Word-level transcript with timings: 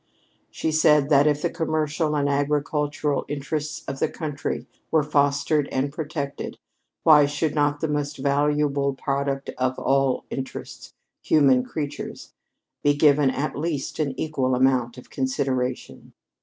She 0.49 0.71
said 0.71 1.09
that 1.09 1.27
if 1.27 1.43
the 1.43 1.49
commercial 1.51 2.15
and 2.15 2.27
agricultural 2.27 3.23
interests 3.27 3.83
of 3.87 3.99
the 3.99 4.07
country 4.09 4.65
were 4.89 5.03
fostered 5.03 5.67
and 5.71 5.93
protected, 5.93 6.57
why 7.03 7.27
should 7.27 7.53
not 7.53 7.81
the 7.81 7.87
most 7.87 8.17
valuable 8.17 8.95
product 8.95 9.51
of 9.59 9.77
all 9.77 10.25
interests, 10.31 10.95
human 11.21 11.63
creatures, 11.63 12.33
be 12.81 12.95
given 12.95 13.29
at 13.29 13.55
least 13.55 13.99
an 13.99 14.19
equal 14.19 14.55
amount 14.55 14.97
of 14.97 15.11
consideration. 15.11 16.13